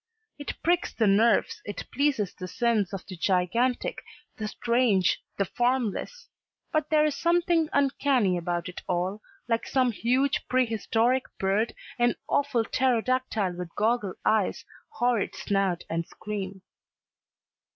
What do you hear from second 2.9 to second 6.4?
of the gigantic, the strange, the formless,